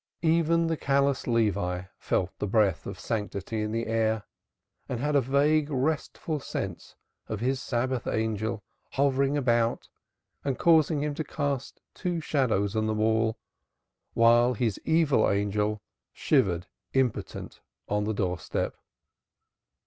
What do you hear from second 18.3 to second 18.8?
step.